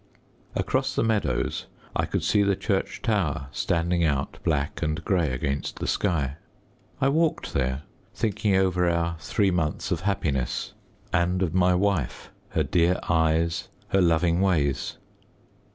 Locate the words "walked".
7.09-7.53